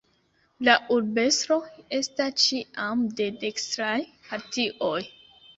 La 0.67 0.73
urbestro 0.95 1.57
esta 1.99 2.27
ĉiam 2.45 3.05
de 3.21 3.29
dekstraj 3.45 3.93
partioj. 4.31 4.99